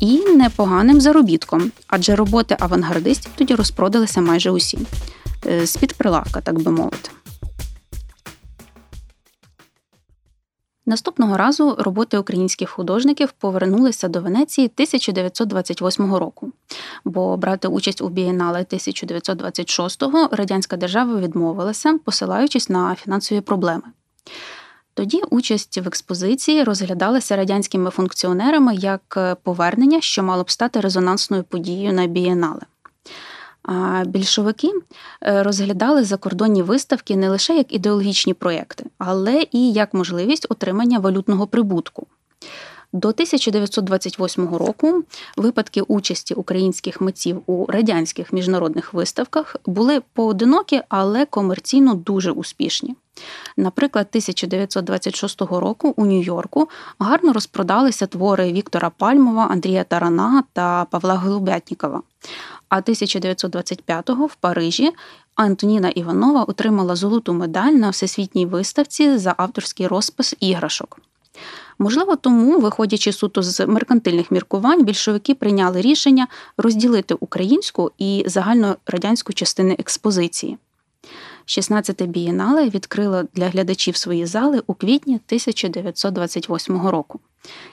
І 0.01 0.19
непоганим 0.19 1.01
заробітком, 1.01 1.73
адже 1.87 2.17
роботи 2.17 2.57
авангардистів 2.61 3.33
тоді 3.37 3.55
розпродалися 3.55 4.21
майже 4.21 4.51
усі 4.51 4.79
е, 5.47 5.67
з 5.67 5.77
під 5.77 5.93
прилавка, 5.93 6.41
так 6.41 6.63
би 6.63 6.71
мовити. 6.71 7.11
Наступного 10.89 11.37
разу 11.37 11.77
роботи 11.79 12.19
українських 12.19 12.71
художників 12.71 13.33
повернулися 13.33 14.09
до 14.09 14.21
Венеції 14.21 14.67
1928 14.67 16.15
року, 16.15 16.53
бо 17.05 17.37
брати 17.37 17.69
участь 17.69 18.03
у 18.03 18.09
бієнале 18.09 18.59
1926-го 18.59 20.29
радянська 20.33 20.77
держава 20.77 21.21
відмовилася, 21.21 21.99
посилаючись 22.05 22.69
на 22.69 22.95
фінансові 22.95 23.41
проблеми. 23.41 23.83
Тоді 24.95 25.23
участь 25.31 25.79
в 25.79 25.89
експозиції 25.89 26.63
розглядалася 26.63 27.37
радянськими 27.37 27.91
функціонерами 27.91 28.75
як 28.75 29.37
повернення, 29.43 30.01
що 30.01 30.23
мало 30.23 30.43
б 30.43 30.51
стати 30.51 30.81
резонансною 30.81 31.45
подією 31.45 31.93
на 31.93 32.07
бієнале. 32.07 32.61
Більшовики 34.07 34.71
е, 35.23 35.43
розглядали 35.43 36.05
закордонні 36.05 36.63
виставки 36.63 37.17
не 37.17 37.29
лише 37.29 37.57
як 37.57 37.73
ідеологічні 37.73 38.35
проекти, 38.35 38.85
але 38.99 39.47
і 39.53 39.73
як 39.73 39.95
можливість 39.95 40.47
отримання 40.49 40.99
валютного 40.99 41.47
прибутку. 41.47 42.07
До 42.97 43.09
1928 43.09 44.49
року 44.55 45.05
випадки 45.37 45.83
участі 45.83 46.35
українських 46.35 47.01
митців 47.01 47.43
у 47.47 47.67
радянських 47.67 48.33
міжнародних 48.33 48.95
виставках 48.95 49.57
були 49.67 50.03
поодинокі, 50.13 50.81
але 50.89 51.27
комерційно 51.27 51.95
дуже 51.95 52.31
успішні. 52.31 52.95
Наприклад, 53.57 54.07
1926 54.11 55.41
року 55.41 55.95
у 55.97 56.07
Нью-Йорку 56.07 56.69
гарно 56.99 57.33
розпродалися 57.33 58.07
твори 58.07 58.53
Віктора 58.53 58.91
Пальмова, 58.91 59.47
Андрія 59.51 59.85
Тарана 59.85 60.45
та 60.53 60.85
Павла 60.85 61.15
Голубятнікова. 61.15 62.03
А 62.69 62.81
1925-го 62.81 64.27
в 64.27 64.35
Парижі 64.35 64.93
Антоніна 65.35 65.89
Іванова 65.89 66.45
отримала 66.45 66.97
золоту 66.97 67.33
медаль 67.35 67.73
на 67.73 67.91
всесвітній 67.91 68.47
виставці 68.47 69.19
за 69.19 69.35
авторський 69.37 69.87
розпис 69.87 70.37
іграшок. 70.41 70.99
Можливо, 71.79 72.17
тому, 72.17 72.61
виходячи 72.61 73.13
суто 73.13 73.43
з 73.43 73.67
меркантильних 73.67 74.31
міркувань, 74.31 74.85
більшовики 74.85 75.35
прийняли 75.35 75.81
рішення 75.81 76.29
розділити 76.57 77.15
українську 77.21 77.93
і 77.99 78.25
загальнорадянську 78.27 79.33
частини 79.33 79.77
експозиції. 79.79 80.59
16-те 81.47 82.07
бієнале 82.07 82.69
відкрило 82.69 83.23
для 83.35 83.49
глядачів 83.49 83.97
свої 83.97 84.27
зали 84.27 84.63
у 84.67 84.75
квітні 84.75 85.15
1928 85.15 86.89
року 86.89 87.21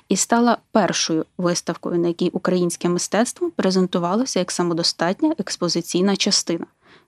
і 0.09 0.17
стала 0.17 0.57
першою 0.71 1.25
виставкою, 1.37 1.99
на 1.99 2.07
якій 2.07 2.29
українське 2.29 2.89
мистецтво 2.89 3.51
презентувалося 3.55 4.39
як 4.39 4.51
самодостатня 4.51 5.35
експозиційна 5.37 6.15
частина 6.15 6.65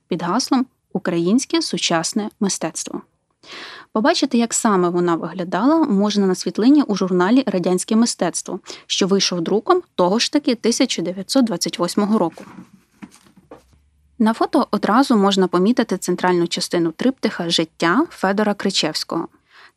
під 0.08 0.22
гаслом 0.22 0.66
Українське 0.94 1.62
сучасне 1.62 2.30
мистецтво. 2.40 3.02
Побачити, 3.96 4.38
як 4.38 4.54
саме 4.54 4.90
вона 4.90 5.16
виглядала, 5.16 5.84
можна 5.84 6.28
на 6.28 6.36
світлині 6.36 6.84
у 6.84 6.96
журналі 6.96 7.44
Радянське 7.46 7.96
мистецтво, 7.96 8.60
що 8.88 9.08
вийшов 9.08 9.42
друком 9.42 9.82
того 9.96 10.20
ж 10.20 10.32
таки 10.32 10.52
1928 10.52 12.18
року. 12.18 12.44
На 14.20 14.34
фото 14.34 14.68
одразу 14.72 15.18
можна 15.18 15.48
помітити 15.48 15.98
центральну 15.98 16.48
частину 16.48 16.92
триптиха 16.92 17.50
Життя 17.50 18.06
Федора 18.10 18.54
Кричевського, 18.54 19.28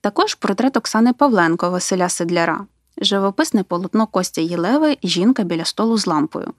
також 0.00 0.34
портрет 0.34 0.76
Оксани 0.76 1.12
Павленко 1.12 1.70
Василя 1.70 2.08
Седляра, 2.08 2.66
живописне 3.00 3.62
полотно 3.62 4.06
Костя 4.06 4.40
Єлеви 4.40 4.96
Жінка 5.02 5.42
біля 5.42 5.64
столу 5.64 5.98
з 5.98 6.06
лампою, 6.06 6.52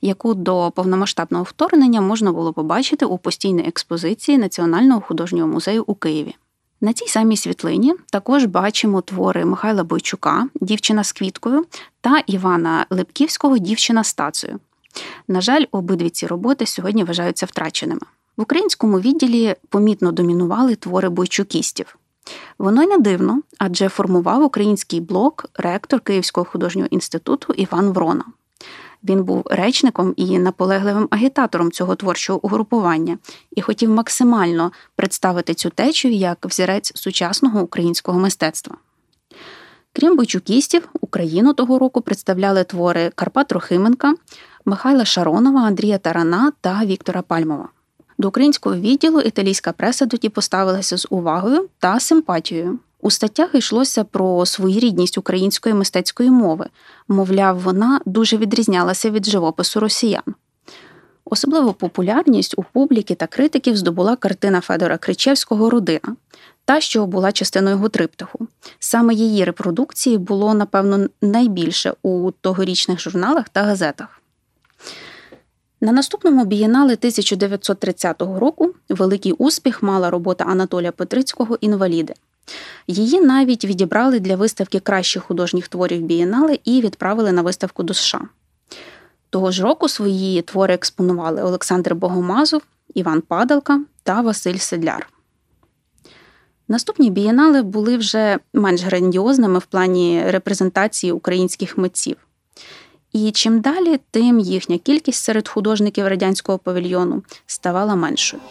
яку 0.00 0.34
до 0.34 0.72
повномасштабного 0.74 1.44
вторгнення 1.44 2.00
можна 2.00 2.32
було 2.32 2.52
побачити 2.52 3.06
у 3.06 3.18
постійній 3.18 3.68
експозиції 3.68 4.38
Національного 4.38 5.00
художнього 5.00 5.48
музею 5.48 5.84
у 5.86 5.94
Києві. 5.94 6.34
На 6.84 6.92
цій 6.92 7.08
самій 7.08 7.36
світлині 7.36 7.94
також 8.10 8.44
бачимо 8.44 9.00
твори 9.00 9.44
Михайла 9.44 9.84
Бойчука, 9.84 10.48
дівчина 10.60 11.04
з 11.04 11.12
квіткою 11.12 11.64
та 12.00 12.18
Івана 12.26 12.86
Липківського 12.90 13.58
Дівчина 13.58 14.04
з 14.04 14.14
тацею. 14.14 14.60
На 15.28 15.40
жаль, 15.40 15.64
обидві 15.70 16.10
ці 16.10 16.26
роботи 16.26 16.66
сьогодні 16.66 17.04
вважаються 17.04 17.46
втраченими. 17.46 18.00
В 18.36 18.42
українському 18.42 19.00
відділі 19.00 19.54
помітно 19.68 20.12
домінували 20.12 20.74
твори 20.74 21.08
бойчукістів. 21.08 21.96
Воно 22.58 22.82
й 22.82 22.86
не 22.86 22.98
дивно, 22.98 23.42
адже 23.58 23.88
формував 23.88 24.42
український 24.42 25.00
блок 25.00 25.46
ректор 25.54 26.00
Київського 26.00 26.44
художнього 26.44 26.88
інституту 26.90 27.52
Іван 27.52 27.90
Врона. 27.90 28.24
Він 29.04 29.24
був 29.24 29.42
речником 29.46 30.14
і 30.16 30.38
наполегливим 30.38 31.08
агітатором 31.10 31.72
цього 31.72 31.94
творчого 31.94 32.40
угрупування 32.42 33.18
і 33.56 33.60
хотів 33.60 33.90
максимально 33.90 34.72
представити 34.96 35.54
цю 35.54 35.70
течію 35.70 36.14
як 36.14 36.46
взірець 36.46 36.92
сучасного 36.94 37.60
українського 37.60 38.18
мистецтва. 38.18 38.76
Крім 39.92 40.16
бойчукістів, 40.16 40.88
Україну 41.00 41.54
того 41.54 41.78
року 41.78 42.00
представляли 42.00 42.64
твори 42.64 43.12
Карпа 43.14 43.44
Трохименка, 43.44 44.14
Михайла 44.64 45.04
Шаронова, 45.04 45.60
Андрія 45.60 45.98
Тарана 45.98 46.52
та 46.60 46.84
Віктора 46.84 47.22
Пальмова. 47.22 47.68
До 48.18 48.28
українського 48.28 48.76
відділу 48.76 49.20
італійська 49.20 49.72
преса 49.72 50.06
тоді 50.06 50.28
поставилася 50.28 50.98
з 50.98 51.06
увагою 51.10 51.68
та 51.78 52.00
симпатією. 52.00 52.78
У 53.04 53.10
статтях 53.10 53.54
йшлося 53.54 54.04
про 54.04 54.46
своєрідність 54.46 55.18
української 55.18 55.74
мистецької 55.74 56.30
мови, 56.30 56.66
мовляв, 57.08 57.60
вона 57.60 58.00
дуже 58.06 58.36
відрізнялася 58.36 59.10
від 59.10 59.26
живопису 59.26 59.80
росіян. 59.80 60.22
Особливу 61.24 61.72
популярність 61.72 62.54
у 62.56 62.64
публіки 62.72 63.14
та 63.14 63.26
критиків 63.26 63.76
здобула 63.76 64.16
картина 64.16 64.60
Федора 64.60 64.98
Кричевського 64.98 65.70
Родина, 65.70 66.16
та, 66.64 66.80
що 66.80 67.06
була 67.06 67.32
частиною 67.32 67.76
його 67.76 67.88
триптиху. 67.88 68.48
Саме 68.78 69.14
її 69.14 69.44
репродукції 69.44 70.18
було, 70.18 70.54
напевно, 70.54 71.06
найбільше 71.22 71.94
у 72.02 72.30
тогорічних 72.30 73.00
журналах 73.00 73.48
та 73.48 73.62
газетах. 73.62 74.22
На 75.80 75.92
наступному 75.92 76.44
бієнале 76.44 76.92
1930 76.92 78.22
року 78.22 78.74
великий 78.88 79.32
успіх 79.32 79.82
мала 79.82 80.10
робота 80.10 80.44
Анатолія 80.44 80.92
Петрицького 80.92 81.58
Інваліди. 81.60 82.14
Її 82.86 83.20
навіть 83.20 83.64
відібрали 83.64 84.20
для 84.20 84.36
виставки 84.36 84.80
кращих 84.80 85.24
художніх 85.24 85.68
творів 85.68 86.02
бієнале 86.02 86.58
і 86.64 86.80
відправили 86.80 87.32
на 87.32 87.42
виставку 87.42 87.82
до 87.82 87.94
США. 87.94 88.20
Того 89.30 89.50
ж 89.50 89.62
року 89.62 89.88
свої 89.88 90.42
твори 90.42 90.74
експонували 90.74 91.42
Олександр 91.42 91.94
Богомазов, 91.94 92.62
Іван 92.94 93.20
Падалка 93.20 93.80
та 94.02 94.20
Василь 94.20 94.56
Седляр. 94.56 95.08
Наступні 96.68 97.10
бієнали 97.10 97.62
були 97.62 97.96
вже 97.96 98.38
менш 98.52 98.82
грандіозними 98.82 99.58
в 99.58 99.64
плані 99.64 100.22
репрезентації 100.26 101.12
українських 101.12 101.78
митців. 101.78 102.16
І 103.12 103.30
чим 103.30 103.60
далі, 103.60 104.00
тим 104.10 104.40
їхня 104.40 104.78
кількість 104.78 105.24
серед 105.24 105.48
художників 105.48 106.08
радянського 106.08 106.58
павільйону 106.58 107.22
ставала 107.46 107.94
меншою. 107.94 108.42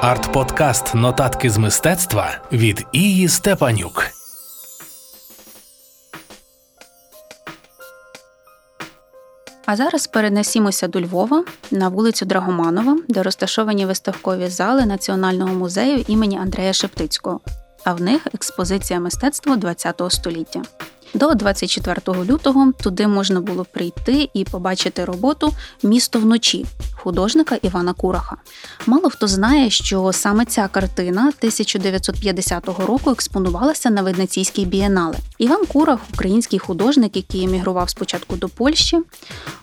Арт-подкаст 0.00 0.94
Нотатки 0.94 1.50
з 1.50 1.58
мистецтва 1.58 2.38
від 2.52 2.86
Ії 2.92 3.28
Степанюк. 3.28 4.04
А 9.66 9.76
зараз 9.76 10.06
перенесімося 10.06 10.88
до 10.88 11.00
Львова 11.00 11.44
на 11.70 11.88
вулицю 11.88 12.26
Драгоманова, 12.26 12.98
де 13.08 13.22
розташовані 13.22 13.86
виставкові 13.86 14.48
зали 14.48 14.86
Національного 14.86 15.54
музею 15.54 16.04
імені 16.08 16.38
Андрея 16.38 16.72
Шептицького, 16.72 17.40
а 17.84 17.94
в 17.94 18.00
них 18.00 18.26
експозиція 18.34 19.00
мистецтва 19.00 19.58
ХХ 19.58 20.10
століття. 20.10 20.62
До 21.16 21.34
24 21.34 22.24
лютого 22.24 22.72
туди 22.82 23.06
можна 23.06 23.40
було 23.40 23.64
прийти 23.64 24.28
і 24.34 24.44
побачити 24.44 25.04
роботу 25.04 25.52
Місто 25.82 26.18
вночі 26.18 26.66
художника 26.92 27.54
Івана 27.62 27.92
Кураха. 27.92 28.36
Мало 28.86 29.10
хто 29.10 29.26
знає, 29.26 29.70
що 29.70 30.12
саме 30.12 30.44
ця 30.44 30.68
картина 30.68 31.20
1950 31.20 32.68
року 32.86 33.10
експонувалася 33.10 33.90
на 33.90 34.02
Венеційській 34.02 34.64
бієнале. 34.64 35.16
Іван 35.38 35.66
Курах 35.66 36.00
український 36.14 36.58
художник, 36.58 37.16
який 37.16 37.44
емігрував 37.44 37.90
спочатку 37.90 38.36
до 38.36 38.48
Польщі, 38.48 38.98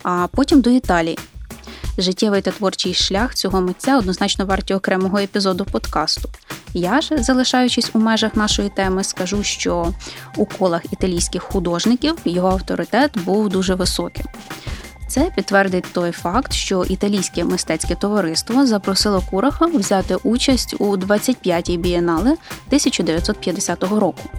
а 0.04 0.28
потім 0.32 0.62
до 0.62 0.70
Італії. 0.70 1.18
Життєвий 1.98 2.42
та 2.42 2.52
творчий 2.52 2.94
шлях 2.94 3.36
цього 3.36 3.62
митця 3.62 3.98
однозначно 3.98 4.46
варті 4.46 4.74
окремого 4.74 5.18
епізоду 5.18 5.66
подкасту. 5.66 6.30
Я 6.74 7.02
ж, 7.02 7.24
залишаючись 7.24 7.92
у 7.94 8.00
межах 8.00 8.36
нашої 8.36 8.70
теми, 8.70 9.04
скажу, 9.04 9.44
що 9.44 9.94
у 10.38 10.46
колах 10.46 10.82
італійських 10.92 11.44
художників 11.44 12.16
його 12.26 12.48
авторитет 12.48 13.12
був 13.26 13.50
дуже 13.50 13.76
високим. 13.76 14.26
Це 15.08 15.32
підтвердить 15.36 15.86
той 15.94 16.12
факт, 16.12 16.54
що 16.54 16.84
італійське 16.84 17.44
мистецьке 17.44 17.96
товариство 17.96 18.66
запросило 18.66 19.24
Кураха 19.30 19.66
взяти 19.66 20.16
участь 20.16 20.76
у 20.80 20.98
25-й 20.98 21.78
бієнале 21.78 22.32
1950 22.32 23.84
року. 23.84 24.30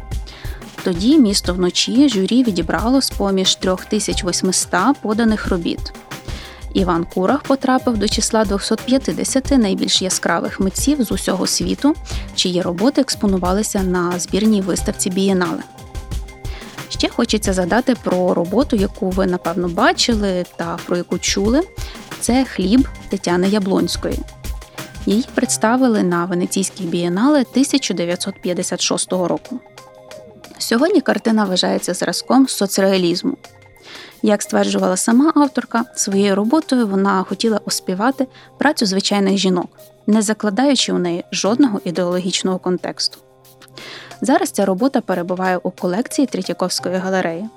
Тоді 0.84 1.18
місто 1.18 1.54
вночі 1.54 2.08
журі 2.08 2.44
відібрало 2.44 3.02
з 3.02 3.10
поміж 3.10 3.54
3800 3.54 4.96
поданих 5.02 5.48
робіт. 5.48 5.92
Іван 6.74 7.04
Курах 7.14 7.42
потрапив 7.42 7.96
до 7.96 8.08
числа 8.08 8.44
250 8.44 9.50
найбільш 9.50 10.02
яскравих 10.02 10.60
митців 10.60 11.02
з 11.02 11.12
усього 11.12 11.46
світу, 11.46 11.94
чиї 12.34 12.62
роботи 12.62 13.00
експонувалися 13.00 13.82
на 13.82 14.18
збірній 14.18 14.60
виставці 14.60 15.10
Бієнале. 15.10 15.62
Ще 16.88 17.08
хочеться 17.08 17.52
задати 17.52 17.94
про 18.04 18.34
роботу, 18.34 18.76
яку 18.76 19.10
ви, 19.10 19.26
напевно, 19.26 19.68
бачили 19.68 20.44
та 20.56 20.78
про 20.86 20.96
яку 20.96 21.18
чули. 21.18 21.62
Це 22.20 22.44
хліб 22.44 22.88
Тетяни 23.08 23.48
Яблонської. 23.48 24.18
Її 25.06 25.24
представили 25.34 26.02
на 26.02 26.24
Венеційській 26.24 26.84
бієнале 26.84 27.40
1956 27.40 29.12
року. 29.12 29.60
Сьогодні 30.58 31.00
картина 31.00 31.44
вважається 31.44 31.94
зразком 31.94 32.48
соцреалізму. 32.48 33.36
Як 34.22 34.42
стверджувала 34.42 34.96
сама 34.96 35.32
авторка, 35.34 35.84
своєю 35.94 36.34
роботою 36.34 36.86
вона 36.86 37.22
хотіла 37.22 37.60
оспівати 37.64 38.26
працю 38.58 38.86
звичайних 38.86 39.36
жінок, 39.36 39.68
не 40.06 40.22
закладаючи 40.22 40.92
у 40.92 40.98
неї 40.98 41.24
жодного 41.32 41.80
ідеологічного 41.84 42.58
контексту. 42.58 43.18
Зараз 44.20 44.50
ця 44.50 44.64
робота 44.64 45.00
перебуває 45.00 45.56
у 45.56 45.70
колекції 45.70 46.26
Третьяковської 46.26 46.96
галереї, 46.96 47.48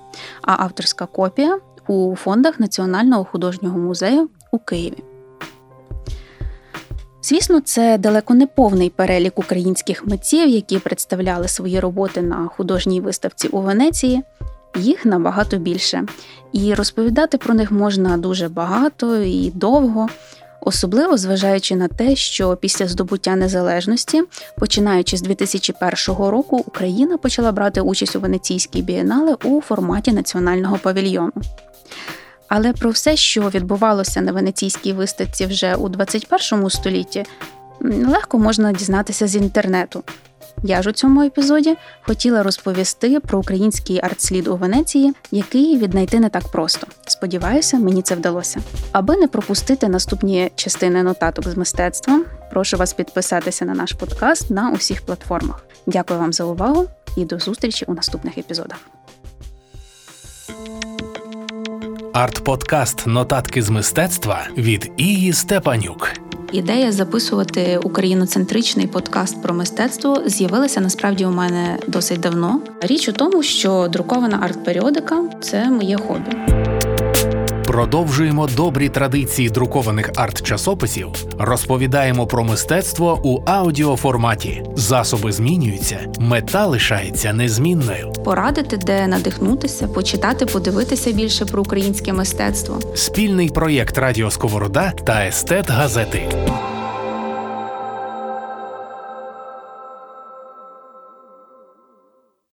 а 0.41 0.63
авторська 0.63 1.06
копія 1.06 1.60
у 1.88 2.15
фондах 2.15 2.60
Національного 2.60 3.23
художнього 3.23 3.78
музею 3.78 4.30
у 4.52 4.60
Києві. 4.60 5.04
Звісно, 7.23 7.60
це 7.62 7.97
далеко 7.97 8.34
не 8.34 8.47
повний 8.47 8.89
перелік 8.89 9.39
українських 9.39 10.08
митців, 10.08 10.50
які 10.50 10.80
представляли 10.80 11.47
свої 11.47 11.80
роботи 11.80 12.21
на 12.21 12.47
художній 12.47 13.02
виставці 13.02 13.47
у 13.47 13.62
Венеції. 13.62 14.23
Їх 14.75 15.06
набагато 15.06 15.58
більше, 15.58 16.03
і 16.53 16.73
розповідати 16.73 17.38
про 17.38 17.53
них 17.53 17.71
можна 17.71 18.17
дуже 18.17 18.49
багато 18.49 19.17
і 19.17 19.51
довго. 19.56 20.08
особливо 20.62 21.17
зважаючи 21.17 21.75
на 21.75 21.88
те, 21.88 22.15
що 22.15 22.56
після 22.56 22.88
здобуття 22.88 23.36
незалежності, 23.36 24.23
починаючи 24.58 25.17
з 25.17 25.21
2001 25.21 26.25
року, 26.25 26.63
Україна 26.67 27.17
почала 27.17 27.51
брати 27.51 27.82
участь 27.82 28.15
у 28.15 28.19
Венеційській 28.19 28.82
бієнале 28.82 29.36
у 29.43 29.62
форматі 29.62 30.12
національного 30.12 30.77
павільйону. 30.77 31.32
Але 32.47 32.73
про 32.73 32.89
все, 32.89 33.15
що 33.15 33.41
відбувалося 33.41 34.21
на 34.21 34.32
венеційській 34.32 34.93
виставці 34.93 35.45
вже 35.45 35.75
у 35.75 35.89
21 35.89 36.69
столітті, 36.69 37.25
легко 37.82 38.39
можна 38.39 38.73
дізнатися 38.73 39.27
з 39.27 39.36
інтернету. 39.36 40.03
Я 40.63 40.82
ж 40.82 40.89
у 40.89 40.93
цьому 40.93 41.22
епізоді 41.22 41.78
хотіла 42.02 42.43
розповісти 42.43 43.20
про 43.20 43.39
український 43.39 44.00
артслід 44.04 44.48
у 44.48 44.56
Венеції, 44.56 45.13
який 45.32 45.78
віднайти 45.78 46.20
не 46.20 46.30
так 46.30 46.48
просто. 46.48 46.88
Сподіваюся, 47.08 47.78
мені 47.78 48.02
це 48.02 48.15
вдалося. 48.15 48.60
Аби 48.91 49.17
не 49.17 49.28
пропустити 49.28 49.88
наступні 49.88 50.52
частини 50.56 51.04
нотаток 51.04 51.48
з 51.48 51.58
мистецтва, 51.58 52.22
прошу 52.52 52.78
вас 52.78 52.93
підписатися 52.93 53.65
на 53.65 53.74
наш 53.74 53.93
подкаст 53.93 54.52
на 54.52 54.72
усіх 54.72 55.02
платформах. 55.02 55.65
Дякую 55.86 56.20
вам 56.20 56.34
за 56.34 56.43
увагу 56.43 56.86
і 57.17 57.26
до 57.26 57.39
зустрічі 57.39 57.86
у 57.88 57.93
наступних 57.93 58.38
епізодах. 58.38 58.78
Арт-подкаст 62.13 63.08
Нотатки 63.08 63.62
з 63.62 63.70
мистецтва 63.70 64.48
від 64.58 64.91
Ії 64.98 65.34
Степанюк. 65.34 66.27
Ідея 66.52 66.92
записувати 66.92 67.78
україноцентричний 67.84 68.88
подкаст 68.88 69.42
про 69.44 69.54
мистецтво 69.54 70.22
з'явилася 70.26 70.82
насправді 70.82 71.26
у 71.26 71.32
мене 71.32 71.80
досить 71.88 72.20
давно. 72.20 72.62
Річ 72.82 73.10
у 73.10 73.12
тому, 73.12 73.44
що 73.44 73.88
друкована 73.88 74.40
арт-періодика 74.40 75.42
це 75.42 75.70
моє 75.70 75.98
хобі. 75.98 76.32
Продовжуємо 77.67 78.47
добрі 78.47 78.89
традиції 78.89 79.49
друкованих 79.49 80.10
арт-часописів, 80.10 81.08
розповідаємо 81.39 82.27
про 82.27 82.43
мистецтво 82.43 83.19
у 83.23 83.41
аудіоформаті. 83.45 84.63
Засоби 84.75 85.32
змінюються, 85.32 85.99
мета 86.19 86.65
лишається 86.65 87.34
незмінною. 87.34 88.13
Порадити, 88.25 88.77
де 88.77 89.08
надихнутися, 89.08 89.88
почитати, 89.88 90.45
подивитися 90.45 91.12
більше 91.12 91.45
про 91.45 91.62
українське 91.62 92.13
мистецтво. 92.13 92.80
Спільний 92.95 93.49
проєкт 93.49 93.97
Радіо 93.97 94.32
Сковорода 94.32 94.91
та 95.06 95.25
Естет 95.25 95.69
Газети. 95.69 96.23